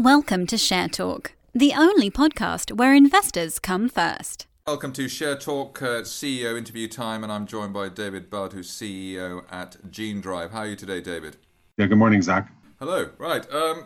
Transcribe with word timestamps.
Welcome 0.00 0.46
to 0.46 0.56
Share 0.56 0.88
Talk, 0.88 1.32
the 1.52 1.74
only 1.76 2.10
podcast 2.10 2.72
where 2.74 2.94
investors 2.94 3.58
come 3.58 3.86
first. 3.86 4.46
Welcome 4.66 4.94
to 4.94 5.10
Share 5.10 5.36
Talk 5.36 5.82
uh, 5.82 6.00
CEO 6.04 6.56
interview 6.56 6.88
time, 6.88 7.22
and 7.22 7.30
I'm 7.30 7.46
joined 7.46 7.74
by 7.74 7.90
David 7.90 8.30
Budd, 8.30 8.54
who's 8.54 8.70
CEO 8.70 9.44
at 9.50 9.76
GeneDrive. 9.90 10.52
How 10.52 10.60
are 10.60 10.68
you 10.68 10.74
today, 10.74 11.02
David? 11.02 11.36
Yeah, 11.76 11.84
good 11.84 11.98
morning, 11.98 12.22
Zach. 12.22 12.50
Hello. 12.78 13.10
Right. 13.18 13.44
Um, 13.52 13.84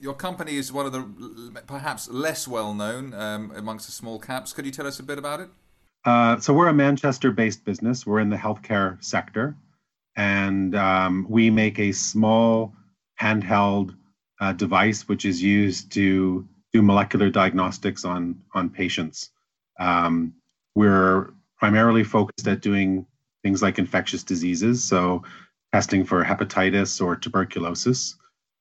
your 0.00 0.14
company 0.14 0.56
is 0.56 0.72
one 0.72 0.86
of 0.86 0.92
the 0.92 1.60
perhaps 1.66 2.08
less 2.08 2.48
well 2.48 2.72
known 2.72 3.12
um, 3.12 3.52
amongst 3.54 3.84
the 3.84 3.92
small 3.92 4.18
caps. 4.18 4.54
Could 4.54 4.64
you 4.64 4.72
tell 4.72 4.86
us 4.86 5.00
a 5.00 5.02
bit 5.02 5.18
about 5.18 5.40
it? 5.40 5.50
Uh, 6.06 6.40
so, 6.40 6.54
we're 6.54 6.68
a 6.68 6.72
Manchester 6.72 7.30
based 7.30 7.62
business. 7.62 8.06
We're 8.06 8.20
in 8.20 8.30
the 8.30 8.38
healthcare 8.38 9.04
sector, 9.04 9.54
and 10.16 10.74
um, 10.74 11.26
we 11.28 11.50
make 11.50 11.78
a 11.78 11.92
small 11.92 12.72
handheld 13.20 13.94
uh, 14.40 14.52
device 14.52 15.08
which 15.08 15.24
is 15.24 15.42
used 15.42 15.92
to 15.92 16.46
do 16.72 16.82
molecular 16.82 17.30
diagnostics 17.30 18.04
on 18.04 18.40
on 18.54 18.70
patients. 18.70 19.30
Um, 19.78 20.34
we're 20.74 21.32
primarily 21.58 22.04
focused 22.04 22.46
at 22.46 22.60
doing 22.60 23.06
things 23.42 23.62
like 23.62 23.78
infectious 23.78 24.22
diseases, 24.22 24.84
so 24.84 25.22
testing 25.72 26.04
for 26.04 26.24
hepatitis 26.24 27.04
or 27.04 27.16
tuberculosis. 27.16 28.16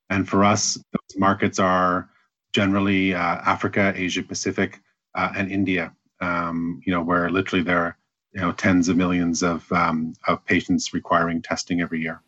And 0.09 0.27
for 0.27 0.43
us, 0.43 0.75
those 0.75 1.17
markets 1.17 1.59
are 1.59 2.09
generally 2.53 3.13
uh, 3.13 3.37
Africa, 3.53 3.93
Asia 3.95 4.23
Pacific, 4.23 4.81
uh, 5.15 5.31
and 5.35 5.51
India. 5.51 5.93
Um, 6.21 6.81
you 6.85 6.93
know, 6.93 7.03
where 7.03 7.29
literally 7.29 7.63
there 7.63 7.79
are 7.79 7.97
you 8.33 8.41
know 8.41 8.51
tens 8.51 8.87
of 8.89 8.97
millions 8.97 9.43
of 9.43 9.69
um, 9.71 10.13
of 10.27 10.45
patients 10.45 10.93
requiring 10.93 11.41
testing 11.41 11.81
every 11.81 12.01
year. 12.01 12.21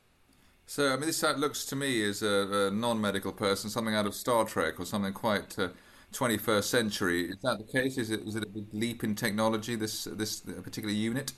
So, 0.70 0.92
I 0.92 0.98
mean, 0.98 1.06
this 1.06 1.24
looks 1.24 1.66
to 1.68 1.78
me 1.78 2.04
as 2.04 2.22
a, 2.22 2.68
a 2.68 2.72
non-medical 2.72 3.32
person, 3.32 3.70
something 3.70 3.96
out 3.96 4.06
of 4.06 4.14
Star 4.14 4.44
Trek 4.44 4.82
or 4.82 4.86
something 4.86 5.14
quite 5.14 5.58
uh, 5.58 5.70
21st 6.14 6.64
century. 6.66 7.30
Is 7.30 7.38
that 7.42 7.58
the 7.58 7.64
case? 7.64 7.98
Is 7.98 8.12
it 8.12 8.28
it 8.28 8.44
a 8.44 8.48
big 8.48 8.66
leap 8.74 9.04
in 9.06 9.16
technology? 9.16 9.76
This 9.76 10.04
this 10.12 10.42
particular 10.42 10.94
unit? 10.94 11.32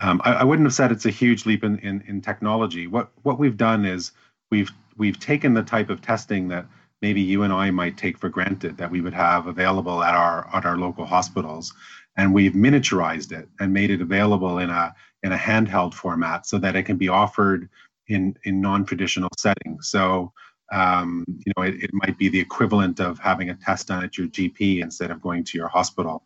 Um, 0.00 0.22
I, 0.24 0.32
I, 0.32 0.44
wouldn't 0.44 0.64
have 0.64 0.72
said 0.72 0.90
it's 0.90 1.04
a 1.04 1.10
huge 1.10 1.44
leap 1.44 1.62
in, 1.62 1.78
in, 1.80 2.02
in 2.06 2.22
technology. 2.22 2.86
What 2.86 3.10
what 3.22 3.38
we've 3.38 3.58
done 3.58 3.84
is 3.84 4.12
we've 4.50 4.70
we've 4.96 5.20
taken 5.20 5.52
the 5.52 5.62
type 5.62 5.90
of 5.90 6.00
testing 6.00 6.48
that 6.48 6.64
maybe 7.02 7.20
you 7.20 7.42
and 7.42 7.52
I 7.52 7.70
might 7.70 7.98
take 7.98 8.16
for 8.16 8.30
granted 8.30 8.78
that 8.78 8.90
we 8.90 9.02
would 9.02 9.12
have 9.12 9.48
available 9.48 10.02
at 10.02 10.14
our 10.14 10.48
at 10.54 10.64
our 10.64 10.78
local 10.78 11.04
hospitals, 11.04 11.74
and 12.16 12.32
we've 12.32 12.52
miniaturized 12.52 13.32
it 13.32 13.50
and 13.60 13.74
made 13.74 13.90
it 13.90 14.00
available 14.00 14.56
in 14.58 14.70
a 14.70 14.94
in 15.22 15.32
a 15.32 15.36
handheld 15.36 15.92
format 15.92 16.46
so 16.46 16.56
that 16.56 16.74
it 16.74 16.84
can 16.84 16.96
be 16.96 17.08
offered 17.08 17.68
in 18.10 18.36
in 18.44 18.60
non-traditional 18.60 19.30
settings. 19.38 19.88
So 19.90 20.32
um, 20.72 21.24
you 21.28 21.52
know, 21.56 21.64
it, 21.64 21.82
it, 21.82 21.90
might 21.92 22.16
be 22.16 22.28
the 22.28 22.38
equivalent 22.38 23.00
of 23.00 23.18
having 23.18 23.50
a 23.50 23.56
test 23.56 23.88
done 23.88 24.04
at 24.04 24.16
your 24.16 24.28
GP 24.28 24.82
instead 24.82 25.10
of 25.10 25.20
going 25.20 25.42
to 25.44 25.58
your 25.58 25.66
hospital. 25.66 26.22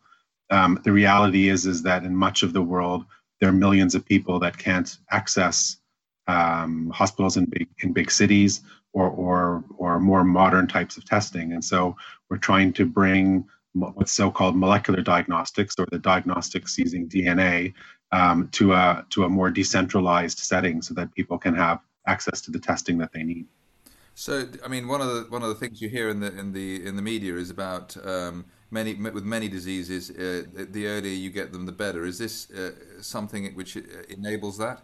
Um, 0.51 0.79
the 0.83 0.91
reality 0.91 1.49
is 1.49 1.65
is 1.65 1.81
that 1.83 2.03
in 2.03 2.15
much 2.15 2.43
of 2.43 2.53
the 2.53 2.61
world, 2.61 3.05
there 3.39 3.49
are 3.49 3.53
millions 3.53 3.95
of 3.95 4.05
people 4.05 4.39
that 4.39 4.57
can't 4.57 4.97
access 5.09 5.77
um, 6.27 6.91
hospitals 6.93 7.37
in 7.37 7.45
big 7.45 7.67
in 7.81 7.93
big 7.93 8.11
cities 8.11 8.61
or 8.93 9.09
or 9.09 9.63
or 9.77 9.99
more 9.99 10.23
modern 10.23 10.67
types 10.67 10.97
of 10.97 11.05
testing. 11.05 11.53
And 11.53 11.63
so 11.63 11.95
we're 12.29 12.37
trying 12.37 12.73
to 12.73 12.85
bring 12.85 13.45
what's 13.73 14.13
so-called 14.13 14.55
molecular 14.55 15.01
diagnostics 15.01 15.75
or 15.77 15.85
the 15.91 15.99
diagnostics 15.99 16.77
using 16.77 17.09
DNA 17.09 17.73
um, 18.11 18.49
to 18.49 18.73
a 18.73 19.05
to 19.11 19.23
a 19.23 19.29
more 19.29 19.49
decentralized 19.49 20.39
setting 20.39 20.81
so 20.81 20.93
that 20.93 21.13
people 21.15 21.37
can 21.37 21.55
have 21.55 21.79
access 22.07 22.41
to 22.41 22.51
the 22.51 22.59
testing 22.59 22.97
that 22.99 23.11
they 23.11 23.23
need. 23.23 23.45
So, 24.13 24.47
I 24.63 24.69
mean, 24.69 24.87
one 24.87 25.01
of 25.01 25.07
the 25.07 25.25
one 25.29 25.43
of 25.43 25.49
the 25.49 25.55
things 25.55 25.81
you 25.81 25.89
hear 25.89 26.09
in 26.09 26.19
the 26.19 26.37
in 26.37 26.53
the 26.53 26.85
in 26.85 26.95
the 26.95 27.01
media 27.01 27.35
is 27.35 27.49
about 27.49 27.95
um, 28.05 28.45
many 28.71 28.93
with 28.93 29.25
many 29.25 29.49
diseases. 29.49 30.09
Uh, 30.09 30.43
the 30.53 30.87
earlier 30.87 31.13
you 31.13 31.29
get 31.29 31.51
them, 31.51 31.65
the 31.65 31.71
better. 31.71 32.05
Is 32.05 32.17
this 32.17 32.49
uh, 32.51 32.71
something 33.01 33.53
which 33.55 33.75
enables 34.09 34.57
that? 34.57 34.83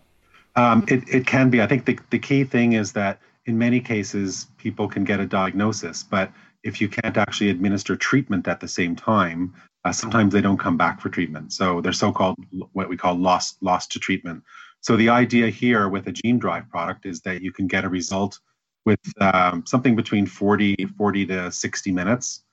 Um, 0.57 0.84
it 0.90 1.07
it 1.07 1.25
can 1.25 1.50
be. 1.50 1.62
I 1.62 1.67
think 1.67 1.85
the 1.85 1.97
the 2.09 2.19
key 2.19 2.44
thing 2.44 2.73
is 2.73 2.91
that 2.91 3.22
in 3.46 3.57
many 3.57 3.79
cases 3.79 4.47
people 4.57 4.88
can 4.90 5.06
get 5.06 5.19
a 5.19 5.25
diagnosis, 5.25 6.03
but 6.03 6.31
if 6.63 6.81
you 6.81 6.90
can't 6.90 7.17
actually 7.17 7.50
administer 7.50 7.96
treatment 7.96 8.47
at 8.47 8.59
the 8.59 8.67
same 8.67 8.96
time, 8.96 9.53
uh, 9.84 9.92
sometimes 9.92 10.34
they 10.34 10.42
don't 10.42 10.59
come 10.59 10.78
back 10.78 11.02
for 11.02 11.09
treatment. 11.09 11.53
So 11.53 11.81
they're 11.81 11.94
so-called 11.94 12.38
what 12.74 12.90
we 12.90 12.97
call 12.97 13.16
lost 13.16 13.58
lost 13.62 13.92
to 13.94 14.00
treatment. 14.00 14.44
So 14.81 14.96
the 14.96 15.09
idea 15.09 15.50
here 15.50 15.90
with 15.90 16.08
a 16.08 16.12
Genedrive 16.12 16.69
product 16.69 17.06
is 17.06 17.22
that 17.22 17.42
you 17.42 17.52
can 17.52 17.68
get 17.68 17.84
a 17.84 17.90
result 17.90 18.40
with 18.86 19.00
um, 19.20 19.64
something 19.66 19.96
between 19.96 20.25
40 20.25 20.75
40 20.97 21.25
to 21.28 21.52
60 21.52 21.91
minutes. 21.91 22.44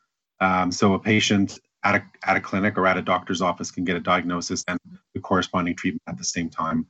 Um, 0.41 0.71
so 0.71 0.95
a 0.95 0.99
patient 0.99 1.59
at 1.85 1.97
a 1.97 2.03
at 2.29 2.37
a 2.37 2.41
clinic 2.41 2.77
or 2.77 2.87
at 2.87 2.97
a 2.97 3.03
doctor's 3.03 3.43
office 3.43 3.71
can 3.71 3.85
get 3.85 3.97
a 3.97 4.01
diagnosis 4.01 4.65
and 4.69 4.79
the 5.15 5.21
corresponding 5.21 5.75
treatment 5.75 6.03
at 6.07 6.19
the 6.19 6.25
same 6.25 6.49
time. 6.49 6.87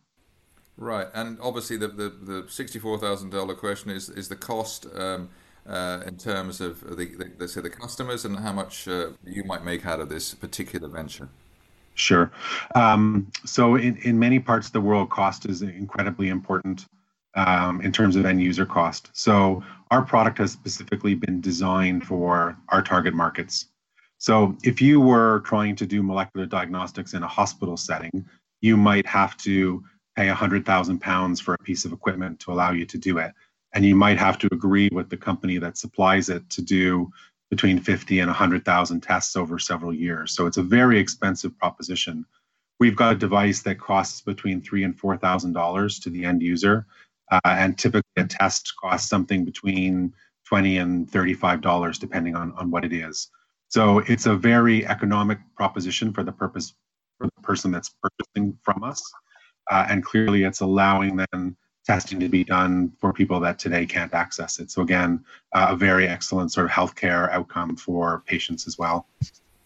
Right, 0.76 1.08
and 1.14 1.38
obviously 1.40 1.76
the 1.76 1.88
the, 1.88 2.08
the 2.08 2.44
sixty 2.48 2.78
four 2.78 2.98
thousand 2.98 3.30
dollar 3.30 3.54
question 3.54 3.90
is 3.90 4.08
is 4.08 4.28
the 4.28 4.36
cost. 4.36 4.86
Um, 4.94 5.30
uh, 5.68 6.02
in 6.06 6.16
terms 6.16 6.60
of 6.60 6.80
the, 6.80 7.04
the, 7.06 7.30
let's 7.38 7.54
say 7.54 7.60
the 7.60 7.70
customers 7.70 8.24
and 8.24 8.38
how 8.38 8.52
much 8.52 8.88
uh, 8.88 9.10
you 9.24 9.44
might 9.44 9.64
make 9.64 9.84
out 9.84 10.00
of 10.00 10.08
this 10.08 10.34
particular 10.34 10.88
venture? 10.88 11.28
Sure. 11.94 12.30
Um, 12.74 13.30
so 13.44 13.74
in, 13.74 13.96
in 13.98 14.18
many 14.18 14.38
parts 14.38 14.68
of 14.68 14.72
the 14.72 14.80
world, 14.80 15.10
cost 15.10 15.46
is 15.46 15.62
incredibly 15.62 16.28
important 16.28 16.86
um, 17.34 17.80
in 17.82 17.92
terms 17.92 18.16
of 18.16 18.24
end 18.24 18.40
user 18.40 18.64
cost. 18.64 19.10
So 19.12 19.62
our 19.90 20.02
product 20.02 20.38
has 20.38 20.52
specifically 20.52 21.14
been 21.14 21.40
designed 21.40 22.06
for 22.06 22.56
our 22.68 22.82
target 22.82 23.14
markets. 23.14 23.66
So 24.18 24.56
if 24.64 24.80
you 24.80 25.00
were 25.00 25.40
trying 25.40 25.76
to 25.76 25.86
do 25.86 26.02
molecular 26.02 26.46
diagnostics 26.46 27.14
in 27.14 27.22
a 27.22 27.28
hospital 27.28 27.76
setting, 27.76 28.24
you 28.60 28.76
might 28.76 29.06
have 29.06 29.36
to 29.38 29.84
pay 30.16 30.26
100,000 30.28 30.98
pounds 31.00 31.40
for 31.40 31.54
a 31.54 31.58
piece 31.58 31.84
of 31.84 31.92
equipment 31.92 32.40
to 32.40 32.52
allow 32.52 32.72
you 32.72 32.84
to 32.86 32.98
do 32.98 33.18
it 33.18 33.32
and 33.74 33.84
you 33.84 33.94
might 33.94 34.18
have 34.18 34.38
to 34.38 34.48
agree 34.52 34.88
with 34.92 35.10
the 35.10 35.16
company 35.16 35.58
that 35.58 35.76
supplies 35.76 36.28
it 36.28 36.48
to 36.50 36.62
do 36.62 37.10
between 37.50 37.80
50 37.80 38.20
and 38.20 38.28
100,000 38.28 39.00
tests 39.00 39.36
over 39.36 39.58
several 39.58 39.94
years. 39.94 40.34
So 40.34 40.46
it's 40.46 40.56
a 40.56 40.62
very 40.62 40.98
expensive 40.98 41.56
proposition. 41.58 42.26
We've 42.80 42.96
got 42.96 43.14
a 43.14 43.18
device 43.18 43.62
that 43.62 43.80
costs 43.80 44.20
between 44.20 44.60
three 44.60 44.84
and 44.84 44.98
four 44.98 45.16
thousand 45.16 45.52
dollars 45.52 45.98
to 46.00 46.10
the 46.10 46.24
end 46.24 46.42
user, 46.42 46.86
uh, 47.32 47.40
and 47.44 47.76
typically 47.76 48.02
a 48.16 48.24
test 48.24 48.72
costs 48.80 49.08
something 49.08 49.44
between 49.44 50.12
20 50.46 50.78
and 50.78 51.10
35 51.10 51.60
dollars, 51.60 51.98
depending 51.98 52.36
on 52.36 52.52
on 52.52 52.70
what 52.70 52.84
it 52.84 52.92
is. 52.92 53.30
So 53.68 53.98
it's 54.00 54.26
a 54.26 54.36
very 54.36 54.86
economic 54.86 55.38
proposition 55.56 56.12
for 56.12 56.22
the 56.22 56.32
purpose 56.32 56.74
for 57.18 57.26
the 57.26 57.42
person 57.42 57.72
that's 57.72 57.92
purchasing 58.00 58.56
from 58.62 58.84
us, 58.84 59.02
uh, 59.70 59.86
and 59.88 60.04
clearly 60.04 60.44
it's 60.44 60.60
allowing 60.60 61.16
them 61.16 61.56
testing 61.88 62.20
to 62.20 62.28
be 62.28 62.44
done 62.44 62.92
for 63.00 63.12
people 63.14 63.40
that 63.40 63.58
today 63.58 63.86
can't 63.86 64.12
access 64.12 64.58
it. 64.58 64.70
So 64.70 64.82
again, 64.82 65.24
uh, 65.54 65.68
a 65.70 65.76
very 65.76 66.06
excellent 66.06 66.52
sort 66.52 66.66
of 66.66 66.70
healthcare 66.70 67.32
outcome 67.32 67.76
for 67.76 68.22
patients 68.26 68.66
as 68.66 68.78
well. 68.78 69.06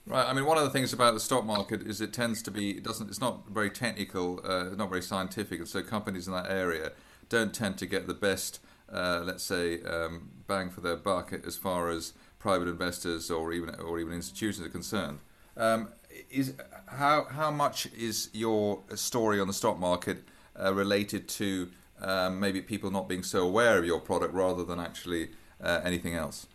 Right. 0.06 0.27
I 0.27 0.32
mean, 0.32 0.47
one 0.47 0.56
of 0.56 0.65
the 0.65 0.71
things 0.71 0.93
about 0.93 1.15
the 1.15 1.21
stock 1.21 1.44
market 1.44 1.82
is 1.82 2.00
it 2.00 2.12
tends 2.12 2.41
to 2.43 2.50
be 2.50 2.71
it 2.71 2.84
doesn't 2.84 3.09
it's 3.09 3.21
not 3.21 3.49
very 3.49 3.71
technical, 3.71 4.41
uh, 4.44 4.75
not 4.77 4.88
very 4.88 5.03
scientific, 5.03 5.59
and 5.59 5.69
so 5.69 5.82
companies 5.82 6.27
in 6.27 6.32
that 6.32 6.50
area 6.50 6.93
don't 7.28 7.53
tend 7.55 7.78
to 7.78 7.87
get 7.87 8.06
the 8.06 8.15
best, 8.15 8.61
uh, 8.93 9.22
let's 9.25 9.44
say, 9.44 9.81
um, 9.82 10.31
bang 10.47 10.71
for 10.71 10.81
their 10.81 10.97
buck 10.97 11.32
as 11.47 11.56
far 11.56 11.88
as 11.88 12.12
private 12.38 12.69
investors 12.69 13.31
or 13.31 13.53
even 13.53 13.75
or 13.77 13.99
even 13.99 14.12
institutions 14.12 14.66
are 14.66 14.71
concerned. 14.71 15.19
Um, 15.56 15.88
is 16.31 16.55
how 16.87 17.25
how 17.25 17.50
much 17.50 17.87
is 17.97 18.28
your 18.32 18.82
story 18.94 19.41
on 19.41 19.47
the 19.47 19.55
stock 19.55 19.78
market 19.78 20.19
uh, 20.61 20.75
related 20.75 21.28
to 21.28 21.71
um, 22.02 22.40
maybe 22.40 22.60
people 22.60 22.90
not 22.90 23.08
being 23.08 23.22
so 23.22 23.42
aware 23.42 23.78
of 23.78 23.84
your 23.84 24.00
product 24.00 24.34
rather 24.34 24.64
than 24.64 24.78
actually 24.78 25.30
uh, 25.60 25.80
anything 25.84 26.14
else? 26.14 26.46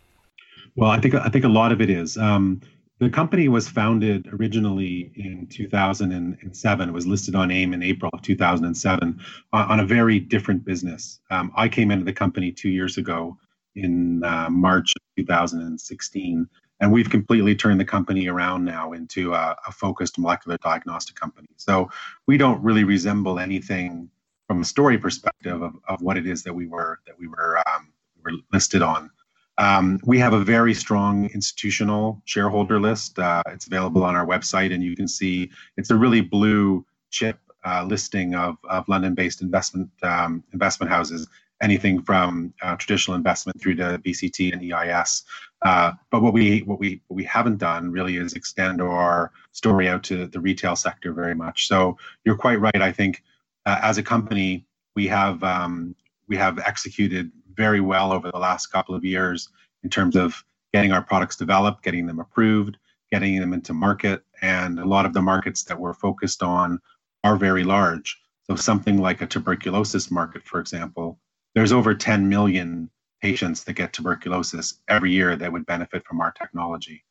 Well, 0.76 0.92
I 0.92 1.00
think 1.00 1.16
I 1.16 1.30
think 1.30 1.46
a 1.46 1.50
lot 1.50 1.72
of 1.72 1.82
it 1.82 1.90
is. 1.90 2.18
Um, 2.18 2.62
the 3.00 3.10
company 3.10 3.48
was 3.48 3.68
founded 3.68 4.28
originally 4.34 5.12
in 5.16 5.48
2007. 5.48 6.90
It 6.90 6.92
was 6.92 7.06
listed 7.06 7.36
on 7.36 7.52
AIM 7.52 7.74
in 7.74 7.84
April 7.84 8.10
of 8.12 8.24
2007 8.24 9.20
on, 9.54 9.72
on 9.72 9.80
a 9.80 9.86
very 9.86 10.20
different 10.20 10.66
business. 10.66 11.20
Um, 11.30 11.52
I 11.56 11.70
came 11.70 11.92
into 11.92 12.06
the 12.06 12.14
company 12.14 12.52
two 12.52 12.70
years 12.70 12.98
ago 12.98 13.38
in 13.76 14.24
uh, 14.24 14.50
March 14.50 14.94
of 14.96 15.02
2016, 15.16 16.50
and 16.80 16.92
we've 16.92 17.10
completely 17.10 17.56
turned 17.56 17.80
the 17.80 17.86
company 17.86 18.28
around 18.28 18.66
now 18.66 18.94
into 18.94 19.36
a, 19.36 19.56
a 19.68 19.72
focused 19.72 20.18
molecular 20.18 20.58
diagnostic 20.64 21.16
company. 21.16 21.50
So 21.56 21.92
we 22.26 22.38
don't 22.38 22.62
really 22.64 22.84
resemble 22.84 23.38
anything 23.38 24.10
from 24.48 24.62
a 24.62 24.66
story 24.66 24.98
perspective 24.98 25.62
of, 25.62 25.76
of 25.88 26.02
what 26.02 26.18
it 26.18 26.26
is 26.26 26.44
that 26.44 26.54
we 26.54 26.68
were 26.68 27.00
that 27.06 27.18
we 27.20 27.28
were, 27.28 27.62
um, 27.68 27.92
were 28.24 28.32
listed 28.52 28.82
on. 28.82 29.12
Um, 29.60 30.00
we 30.06 30.20
have 30.20 30.34
a 30.34 30.40
very 30.40 30.74
strong 30.74 31.30
institutional 31.34 32.22
shareholder 32.26 32.80
list. 32.80 33.18
Uh, 33.18 33.42
it's 33.48 33.68
available 33.68 34.04
on 34.04 34.16
our 34.16 34.26
website, 34.26 34.74
and 34.74 34.84
you 34.84 34.96
can 34.96 35.08
see 35.08 35.50
it's 35.78 35.90
a 35.90 35.96
really 35.96 36.22
blue 36.22 36.86
chip 37.10 37.40
uh, 37.66 37.84
listing 37.84 38.36
of, 38.36 38.58
of 38.70 38.88
London-based 38.88 39.42
investment 39.42 39.90
um, 40.04 40.44
investment 40.54 40.92
houses, 40.92 41.28
anything 41.62 42.02
from 42.02 42.54
uh, 42.62 42.76
traditional 42.76 43.18
investment 43.18 43.60
through 43.60 43.76
to 43.76 44.00
VCT 44.06 44.54
and 44.54 44.72
EIS. 44.72 45.24
Uh, 45.64 45.92
but 46.12 46.22
what 46.22 46.34
we 46.34 46.60
what 46.60 46.80
we 46.80 47.02
what 47.08 47.16
we 47.16 47.24
haven't 47.24 47.58
done 47.58 47.92
really 47.92 48.18
is 48.18 48.34
extend 48.34 48.80
our 48.80 49.32
story 49.54 49.90
out 49.90 50.04
to 50.04 50.28
the 50.28 50.40
retail 50.40 50.76
sector 50.76 51.14
very 51.14 51.34
much. 51.34 51.68
So 51.68 51.98
you're 52.24 52.38
quite 52.38 52.60
right. 52.60 52.82
I 52.82 52.92
think 52.92 53.24
uh, 53.68 53.80
as 53.82 53.98
a 53.98 54.04
company, 54.04 54.66
we 54.96 55.08
have 55.08 55.44
um, 55.44 55.94
we 56.30 56.38
have 56.38 56.58
executed 56.58 57.30
very 57.54 57.82
well 57.82 58.14
over 58.14 58.32
the 58.32 58.40
last 58.40 58.68
couple 58.68 58.96
of 58.96 59.04
years 59.04 59.50
in 59.84 59.90
terms 59.90 60.16
of 60.16 60.42
getting 60.74 60.94
our 60.94 61.02
products 61.02 61.36
developed, 61.36 61.84
getting 61.84 62.06
them 62.06 62.20
approved, 62.20 62.78
getting 63.12 63.40
them 63.40 63.52
into 63.52 63.74
market, 63.74 64.24
and 64.42 64.80
a 64.80 64.86
lot 64.86 65.06
of 65.06 65.14
the 65.14 65.22
markets 65.22 65.64
that 65.66 65.78
we're 65.78 65.94
focused 65.94 66.42
on 66.42 66.80
are 67.26 67.36
very 67.36 67.66
large. 67.66 68.18
So 68.50 68.56
something 68.56 69.00
like 69.00 69.22
a 69.22 69.28
tuberculosis 69.28 70.10
market, 70.10 70.44
for 70.44 70.62
example, 70.62 71.20
there's 71.54 71.74
over 71.74 71.94
10 71.94 72.30
million 72.30 72.90
patients 73.22 73.66
that 73.66 73.74
get 73.74 73.92
tuberculosis 73.92 74.80
every 74.88 75.12
year 75.12 75.36
that 75.36 75.52
would 75.52 75.66
benefit 75.66 76.06
from 76.06 76.22
our 76.22 76.32
technology. 76.32 77.04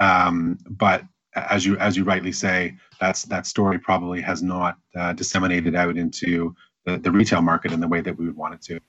Um, 0.00 0.58
but 0.70 1.02
as 1.34 1.64
you 1.64 1.76
as 1.78 1.96
you 1.96 2.04
rightly 2.04 2.32
say, 2.32 2.76
that's 3.00 3.22
that 3.24 3.46
story 3.46 3.78
probably 3.78 4.20
has 4.20 4.42
not 4.42 4.78
uh, 4.96 5.12
disseminated 5.12 5.74
out 5.74 5.96
into 5.96 6.54
the, 6.84 6.98
the 6.98 7.10
retail 7.10 7.42
market 7.42 7.72
in 7.72 7.80
the 7.80 7.88
way 7.88 8.00
that 8.00 8.16
we 8.18 8.26
would 8.26 8.36
want 8.36 8.54
it 8.54 8.62
to. 8.62 8.80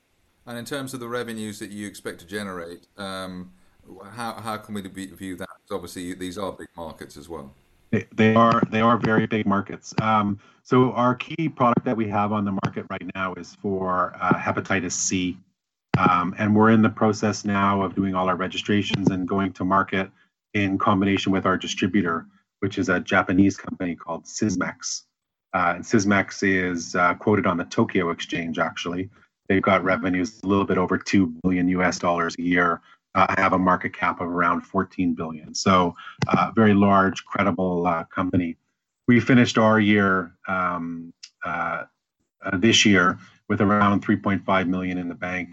And 0.46 0.58
in 0.58 0.66
terms 0.66 0.94
of 0.94 1.00
the 1.00 1.08
revenues 1.08 1.60
that 1.60 1.70
you 1.70 1.86
expect 1.86 2.20
to 2.22 2.26
generate, 2.26 2.88
um, 2.98 3.52
how 4.12 4.34
how 4.34 4.58
can 4.58 4.74
we 4.74 4.82
view 4.82 5.36
that? 5.36 5.48
Because 5.64 5.76
Obviously, 5.76 6.14
these 6.14 6.38
are 6.38 6.52
big 6.52 6.70
markets 6.76 7.18
as 7.18 7.30
well. 7.30 7.54
They, 7.92 8.06
they 8.16 8.36
are 8.36 8.62
they 8.70 8.82
are 8.82 8.98
very 8.98 9.28
big 9.28 9.46
markets. 9.46 9.94
Um, 10.02 10.40
so 10.64 10.92
our 10.94 11.16
key 11.16 11.50
product 11.50 11.86
that 11.86 11.98
we 11.98 12.08
have 12.10 12.32
on 12.32 12.46
the 12.46 12.52
market 12.64 12.86
right 12.90 13.04
now 13.16 13.34
is 13.34 13.56
for 13.62 14.14
uh, 14.22 14.34
hepatitis 14.34 14.92
C, 14.92 15.38
um, 15.98 16.36
and 16.38 16.56
we're 16.56 16.72
in 16.72 16.82
the 16.82 16.90
process 16.90 17.46
now 17.46 17.82
of 17.82 17.96
doing 17.96 18.16
all 18.16 18.30
our 18.30 18.36
registrations 18.36 19.10
and 19.10 19.28
going 19.28 19.52
to 19.54 19.66
market 19.66 20.10
in 20.54 20.78
combination 20.78 21.31
with 21.31 21.46
our 21.46 21.57
distributor, 21.57 22.25
which 22.60 22.78
is 22.78 22.90
a 22.90 23.00
Japanese 23.00 23.57
company 23.57 23.96
called 23.96 24.25
Sysmex. 24.25 25.04
Uh, 25.54 25.74
and 25.75 25.84
Sysmex 25.84 26.44
is 26.44 26.96
uh, 26.96 27.16
quoted 27.16 27.48
on 27.48 27.57
the 27.57 27.66
Tokyo 27.66 28.12
Exchange. 28.12 28.60
Actually, 28.60 29.10
they've 29.48 29.62
got 29.62 29.84
revenues 29.84 30.40
a 30.44 30.48
little 30.48 30.66
bit 30.66 30.78
over 30.78 30.98
two 30.98 31.28
billion 31.44 31.68
U.S. 31.69 32.00
dollars 32.00 32.36
a 32.38 32.42
year 32.42 32.81
uh, 33.16 33.28
have 33.38 33.54
a 33.54 33.57
market 33.57 33.94
cap 33.94 34.22
of 34.22 34.28
around 34.28 34.62
14 34.62 35.13
billion. 35.13 35.54
So, 35.54 35.96
uh, 36.28 36.52
very 36.56 36.74
large, 36.74 37.25
credible 37.25 37.88
uh, 37.88 38.04
company. 38.06 38.57
We 39.07 39.19
finished 39.19 39.57
our 39.57 39.80
year 39.80 40.36
um, 40.48 41.13
uh, 41.44 41.84
uh, 42.44 42.57
this 42.57 42.86
year 42.86 43.18
with 43.48 43.62
around 43.62 44.06
3.5 44.06 44.68
million 44.68 44.98
in 44.98 45.10
the 45.10 45.16
bank, 45.16 45.50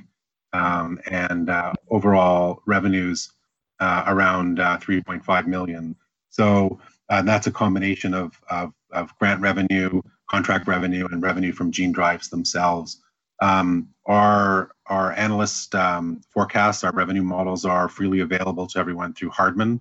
um, 0.52 1.00
and 1.06 1.48
uh, 1.48 1.72
overall 1.90 2.62
revenues 2.66 3.32
around 3.80 4.58
3.5 4.58 5.46
million. 5.46 5.96
So 6.28 6.80
that's 7.08 7.46
a 7.46 7.52
combination 7.52 8.14
of, 8.14 8.40
of, 8.50 8.72
of 8.92 9.16
grant 9.18 9.40
revenue, 9.40 10.02
contract 10.30 10.66
revenue, 10.66 11.06
and 11.10 11.22
revenue 11.22 11.52
from 11.52 11.72
Genedrives 11.72 12.30
themselves. 12.30 13.02
Um, 13.42 13.88
our 14.06 14.70
our 14.86 15.12
analyst 15.12 15.74
um, 15.74 16.20
forecasts, 16.30 16.84
our 16.84 16.92
revenue 16.92 17.22
models 17.22 17.64
are 17.64 17.88
freely 17.88 18.20
available 18.20 18.66
to 18.68 18.78
everyone 18.78 19.12
through 19.12 19.30
Hardman. 19.30 19.80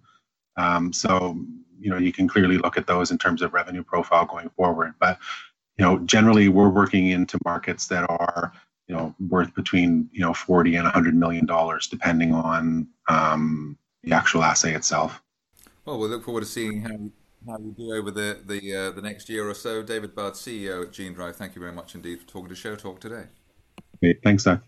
Um, 0.57 0.91
so 0.91 1.37
you 1.79 1.89
know 1.89 1.97
you 1.97 2.11
can 2.11 2.27
clearly 2.27 2.57
look 2.57 2.77
at 2.77 2.87
those 2.87 3.11
in 3.11 3.17
terms 3.17 3.41
of 3.41 3.53
revenue 3.53 3.83
profile 3.83 4.25
going 4.25 4.49
forward. 4.49 4.93
But 4.99 5.19
you 5.77 5.85
know 5.85 5.99
generally 5.99 6.49
we're 6.49 6.69
working 6.69 7.09
into 7.09 7.37
markets 7.45 7.87
that 7.87 8.09
are 8.09 8.51
you 8.87 8.95
know 8.95 9.15
worth 9.29 9.53
between 9.55 10.09
you 10.11 10.21
know 10.21 10.33
40 10.33 10.75
and 10.75 10.85
100 10.85 11.15
million 11.15 11.45
dollars 11.45 11.87
depending 11.87 12.33
on 12.33 12.87
um, 13.07 13.77
the 14.05 14.15
actual 14.15 14.43
assay 14.43 14.73
itself. 14.73 15.21
Well, 15.85 15.99
we 15.99 16.07
look 16.07 16.23
forward 16.23 16.41
to 16.41 16.47
seeing 16.47 16.81
how 16.81 16.97
how 17.47 17.59
you 17.59 17.75
do 17.77 17.93
over 17.93 18.09
the 18.11 18.41
the 18.45 18.75
uh, 18.75 18.91
the 18.91 19.01
next 19.01 19.29
year 19.29 19.47
or 19.47 19.53
so. 19.53 19.81
David 19.83 20.15
Budd, 20.15 20.33
CEO 20.33 20.83
at 20.83 20.91
GeneDrive, 20.91 21.35
thank 21.35 21.55
you 21.55 21.61
very 21.61 21.73
much 21.73 21.95
indeed 21.95 22.19
for 22.21 22.27
talking 22.27 22.49
to 22.49 22.55
Share 22.55 22.75
Talk 22.75 22.99
today. 22.99 23.25
Great. 23.99 24.21
Thanks, 24.23 24.43
Zach. 24.43 24.61